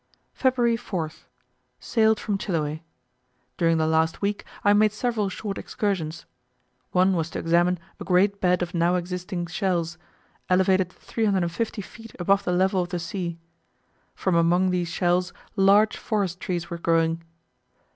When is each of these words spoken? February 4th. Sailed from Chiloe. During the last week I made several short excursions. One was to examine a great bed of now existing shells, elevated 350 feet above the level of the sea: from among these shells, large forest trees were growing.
February 0.33 0.77
4th. 0.77 1.25
Sailed 1.79 2.19
from 2.19 2.35
Chiloe. 2.39 2.79
During 3.55 3.77
the 3.77 3.85
last 3.85 4.19
week 4.19 4.43
I 4.63 4.73
made 4.73 4.93
several 4.93 5.29
short 5.29 5.59
excursions. 5.59 6.25
One 6.91 7.13
was 7.15 7.29
to 7.29 7.37
examine 7.37 7.77
a 7.99 8.03
great 8.03 8.41
bed 8.41 8.63
of 8.63 8.73
now 8.73 8.95
existing 8.95 9.45
shells, 9.45 9.99
elevated 10.49 10.91
350 10.91 11.83
feet 11.83 12.15
above 12.17 12.45
the 12.45 12.51
level 12.51 12.81
of 12.81 12.89
the 12.89 12.97
sea: 12.97 13.37
from 14.15 14.33
among 14.33 14.71
these 14.71 14.87
shells, 14.87 15.33
large 15.55 15.95
forest 15.95 16.39
trees 16.39 16.71
were 16.71 16.79
growing. 16.79 17.23